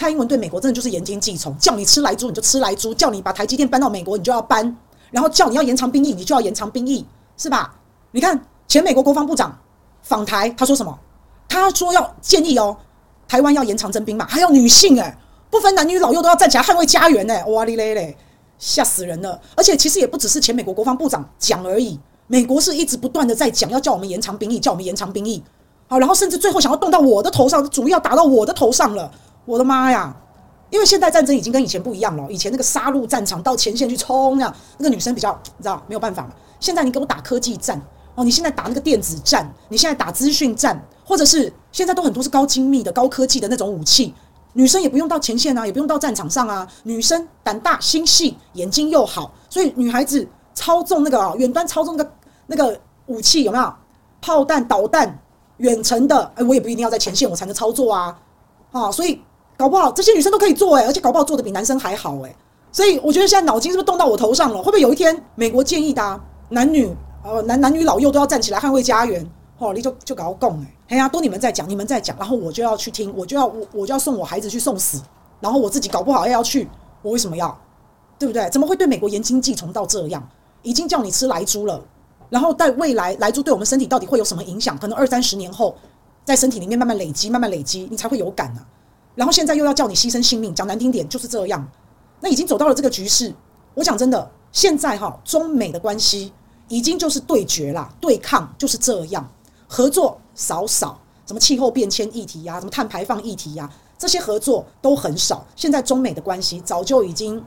[0.00, 4.74] 蔡英文对美国真的就是言听计从，叫你吃莱猪你就吃莱猪，叫你把台积电搬到美国你就要搬，
[5.10, 7.04] 然后叫你要延长兵役你就要延长兵役，
[7.36, 7.74] 是吧？
[8.12, 9.54] 你看前美国国防部长
[10.00, 10.98] 访台，他说什么？
[11.50, 12.74] 他说要建议哦，
[13.28, 15.14] 台湾要延长征兵嘛，还有女性诶、
[15.50, 18.16] 不分男女老幼都要站起来捍卫家园诶、欸，哇哩嘞嘞，
[18.58, 19.38] 吓死人了！
[19.54, 25.42] 而且其实也不只是前美国国防部长讲而已，美国是一直不断的在讲要叫我们延长兵役，叫我们延长兵役。
[25.88, 29.12] 好，然后甚至最后想要动到我的头上，主要打到我的头上了。
[29.50, 30.14] 我的妈呀！
[30.70, 36.30] 因为现代战争已经跟以前不一样了，以前那个杀戮战场到前线去冲啊，那个女生比较你知道没有办法嘛。
[36.60, 37.80] 现在你给我打科技战
[38.14, 44.14] 哦，你现在打那个电子战，你现在打资讯战，或者是现在都很多是高精密的高科技的那种武器，
[44.52, 52.12] 女生也不用到前线啊，也不用到战场上啊，女生胆大心细，眼睛又好，所以女孩子操纵那个啊远端操纵那个
[52.46, 53.74] 那个武器有没有？
[54.20, 55.18] 炮弹导弹。
[55.56, 58.18] 远程的，哎，我也不一定要在前线，我才能操作啊，
[58.72, 59.20] 啊，所以
[59.60, 62.34] 搞不好这些女生都可以做，哎，而且搞不好做的比男生还好，哎，
[62.72, 64.56] 所以我觉得现在脑筋是不是动到我头上了？
[64.56, 66.88] 会不会有一天美国建议的、男女，
[67.22, 69.22] 呃，男男女老幼都要站起来捍卫家园？
[69.58, 74.98] 哦，你就就搞共哎，哎呀，都你们在讲，你们在讲，然后我就要去听，我就要我我就要送我孩子去送死，
[75.40, 76.66] 然后我自己搞不好也要去，
[77.02, 77.54] 我为什么要？
[78.18, 78.48] 对不对？
[78.48, 80.26] 怎么会对美国言听计从到这样？
[80.62, 81.78] 已经叫你吃莱猪了。
[82.30, 84.78] 然后在未来，莱猪对我们身体到底会有什么影响？
[84.78, 85.76] 可能二三十年后，
[86.24, 88.60] 在身体里面慢慢累积，慢慢累积，你才会有感呢、
[89.14, 91.66] 然后现在又要叫你牺牲性命，讲难听点就是这样。
[92.20, 93.34] 那已经走到了这个局势。
[93.74, 96.32] 我讲真的，现在哈，中美的关系
[96.68, 99.26] 已经就是对决啦，对抗就是这样，
[99.68, 105.46] 合作少少，什么气候变迁议题呀、什么碳排放议题呀、这些合作都很少。
[105.54, 107.42] 现在中美的关系早就已经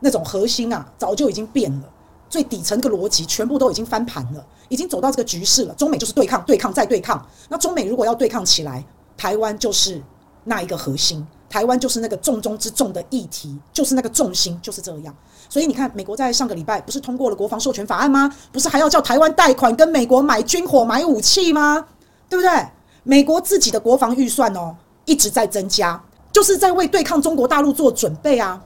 [0.00, 1.88] 那种核心啊，早就已经变了。
[2.30, 5.74] 最底层的逻辑全部都已经翻盘了，已经走到这个局势了。
[5.74, 7.24] 中美就是对抗，对抗再对抗。
[7.48, 8.84] 那中美如果要对抗起来，
[9.16, 10.02] 台湾就是
[10.44, 15.14] 那一个核心，台湾就是那个重中之重的议题，就是那个重心，就是这样。
[15.48, 18.34] 所以你看，美国在上个礼拜不是通过了国防授权法案吗？
[18.52, 21.86] 不是还要叫台湾贷款跟美国买军火、买武器吗？
[22.28, 22.50] 对不对？
[23.02, 26.02] 美国自己的国防预算哦一直在增加，
[26.32, 28.62] 就是在为对抗中国大陆做准备啊。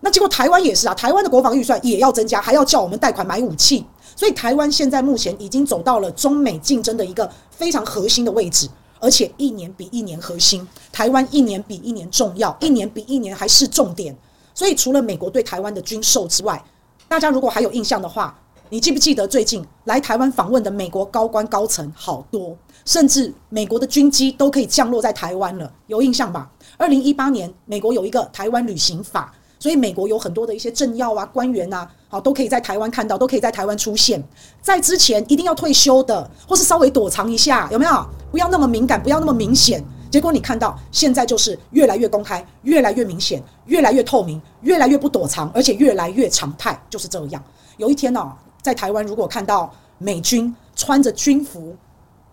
[0.00, 3.84] 那结果台湾也是啊，台湾的国防预算也要增加，还要叫我们贷款买武器，
[4.14, 8.68] 所以台湾现在目前已经走到了中美竞争的一个非常核心的位置，
[9.00, 14.16] 而且一年比一年核心，台湾一年比一年重要，一年比一年还是重点。
[14.54, 16.62] 所以除了美国对台湾的军售之外，
[17.08, 26.50] 大家如果还有印象的话，你记不记得最近来台湾访问的美国高官高层好多，甚至美国的军机都可以降落在台湾了，有印象吧？
[26.76, 29.32] 二零一八年美国有一个台湾旅行法。
[29.58, 34.22] 所以美国有很多的一些政要啊、官员啊，好，都可以在台湾看到，都可以在台湾出现。
[34.60, 38.06] 在之前一定要退休的，或是稍微躲藏一下，有没有？
[38.30, 39.82] 不要那么敏感，不要那么明显。
[40.10, 47.42] 结果你看到现在就是越来越公开，越来越明显，越来越透明，越来越不躲藏，而且越来越常态，就是这样。
[47.76, 48.32] 有一天呢，
[48.62, 51.76] 在台湾如果看到美军穿着军服，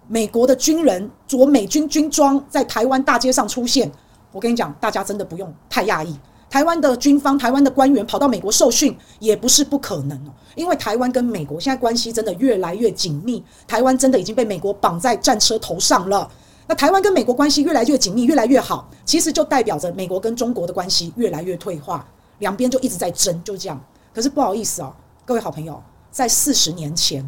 [0.08, 3.92] 美国的军人着美军军装在台湾大街上出现，
[4.32, 6.18] 我跟你讲，大家真的不用太讶异。
[6.54, 16.30] 台湾的军方、台湾的官员跑到美国受训也不是不可能哦，因为台湾跟美国现在关系真的越来越紧密，台湾真的已经被美国绑在战车头上了。
[16.68, 23.84] 那台湾跟美国关系越来越紧密、越来越好，其实就代表着美国跟中国的关系越来越退化，两边就一直在争，就这样。
[24.14, 24.94] 可是不好意思哦，
[25.26, 25.82] 各位好朋友，
[26.12, 27.28] 在四十年前，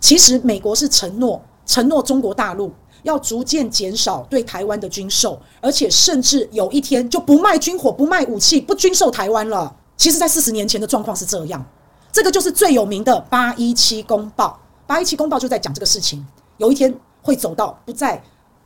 [0.00, 2.72] 其实美国是承诺承诺中国大陆。
[3.04, 9.74] 要逐渐减少对台湾的军售，而且甚至有一天就不卖军火、不卖武器、不军售台湾了。
[9.96, 11.64] 其实，在四十年前的状况是这样，
[12.10, 14.58] 这个就是最有名的八一七公报。
[14.86, 16.26] 八一七公报就在讲这个事情，
[16.56, 16.92] 有一天
[17.22, 18.20] 会走到不再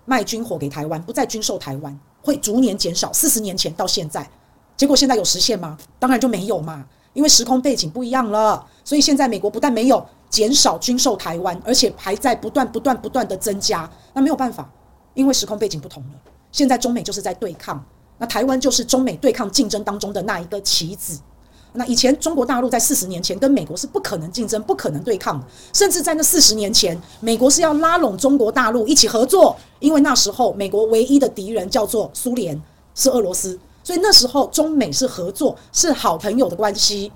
[0.05, 3.13] 卖军火给台湾，不再军售台湾，会逐年减少。
[3.13, 4.29] 四十年前到现在，
[4.77, 5.77] 结果现在有实现吗？
[5.99, 8.65] 当然就没有嘛，因为时空背景不一样了。
[8.85, 10.07] 所以现在美国不但没有。
[10.29, 13.89] 减少军售台湾，而且还在不断、不断、不断的增加。
[14.13, 14.71] 那没有办法，
[15.15, 16.11] 因为时空背景不同了。
[16.53, 17.85] 现在中美就是在对抗，
[18.19, 21.21] 那台湾就是中美对抗竞争当中的那一个棋子。
[21.75, 32.61] 那以前中国大陆在四十年前跟美国是不可能竞争、不可能对抗的，甚至在那四十年前，美国是要拉拢中国大陆一起合作，因为那时候美国唯一的敌人叫做苏联，
[32.95, 37.13] 是俄罗斯，所以那时候中美是合作，是好朋友的关系。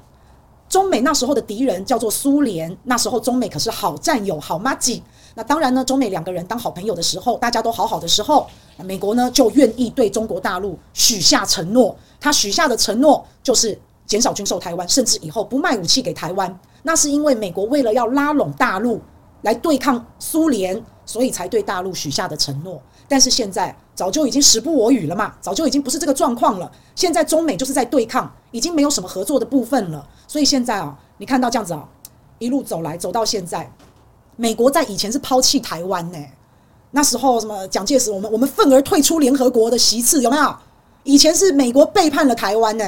[0.72, 5.02] 中美那时候的敌人叫做苏联，那时候中美可是好战友、好麻吉。
[5.34, 8.46] 那当然呢，中美两个人当好朋友的时候，大家都好好的时候，
[8.78, 11.94] 美国呢就愿意对中国大陆许下承诺。
[12.18, 16.58] 他许下的承诺就是减少军售台湾，甚至以后不卖武器给台湾。
[16.82, 18.98] 那是因为美国为了要拉拢大陆
[19.42, 22.80] 来对抗苏联，所以才对大陆许下的承诺。
[23.08, 26.70] 但是现在早就已经时不我与了嘛，早就已经不是这个状况了。
[26.94, 30.08] 现在中美就是在对抗，已经没有什么合作的部分了。
[30.26, 31.86] 所以现在啊，你看到这样子啊，
[32.38, 33.70] 一路走来走到现在，
[34.36, 36.18] 美国在以前是抛弃台湾呢，
[36.92, 40.54] 那时候什么蒋介石，我们我们愤而退出联合国的席次有没有？
[41.04, 42.84] 以前是美国背叛了台湾呢，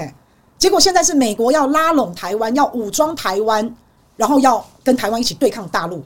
[0.57, 3.75] 结果现在是美国要拉拢台湾，要武装台湾，
[4.17, 6.03] 然后要跟台湾一起对抗大陆。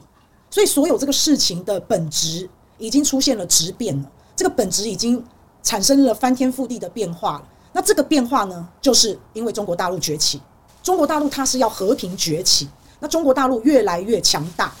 [0.49, 4.11] 所以所有这个事情的本质已经出现了质变了。
[4.35, 5.23] 这个本质已经
[5.61, 7.43] 产生了翻天覆地的变化了。
[7.71, 10.41] 那这个变化呢，就是因为中国大陆崛起。
[10.81, 12.67] 中国大陆它是要和平崛起，
[12.99, 14.73] 那中国大陆越来越强大，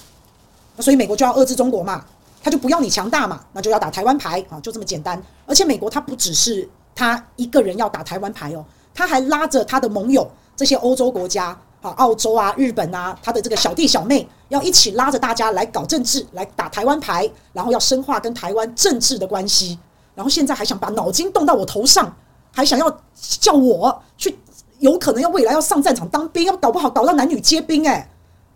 [0.75, 2.03] 那所以美国就要遏制中国嘛，
[2.41, 5.21] 他就不要你强大嘛，那就要打台湾牌啊，就这么简单。
[5.45, 10.25] 而且美国它不只是他一个人要打台湾牌哦，他还拉着他的盟友
[10.55, 14.27] 这些欧洲国家啊、澳洲啊、日本啊，他的这个小弟小妹。
[14.49, 19.77] 要一起拉着大家来搞政治，来打台湾牌，然后要深化跟台湾政治的关系，
[20.15, 22.11] 然后现在还想把脑筋动到我头上，
[22.51, 24.39] 还想要叫我去，
[24.79, 28.09] 有可能要未来要上战场当兵，要搞不好搞到男女皆兵，诶，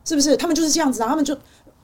[0.04, 0.36] 是不是？
[0.36, 1.38] 他们就是这样子啊，他们就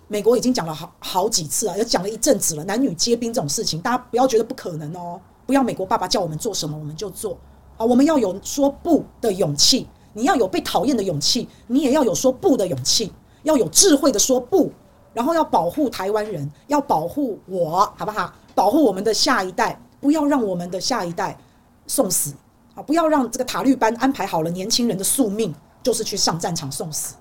[0.07, 7.37] 美国已经讲了好好几次啊，也讲了一阵子了，男女皆兵这种事情，大家不要觉得不可能哦，不要美国爸爸叫我们做什么我们就做
[7.77, 13.11] 啊，我们要有说不的勇气，你要有被讨厌的勇气，你也要有说不的勇气。
[13.43, 14.69] 要有智慧的说不，
[15.13, 18.33] 然后要保护台湾人，要保护我，好不好？
[18.53, 21.37] 保护我们的下一代，不要让我们的下一代
[21.87, 22.33] 送死
[22.75, 22.83] 啊！
[22.83, 27.15] 不要让这个塔利班安排好了年轻人的宿命，就是去上战场送死。